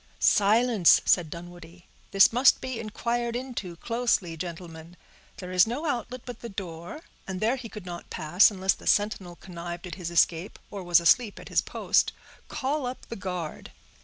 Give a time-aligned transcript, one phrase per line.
[0.19, 1.85] "Silence!" said Dunwoodie.
[2.09, 4.97] "This must be inquired into closely, gentlemen;
[5.37, 8.87] there is no outlet but the door, and there he could not pass, unless the
[8.87, 12.13] sentinel connived at his escape, or was asleep at his post.
[12.47, 13.71] Call up the guard."